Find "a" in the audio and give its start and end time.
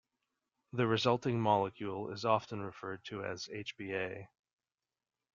3.93-4.29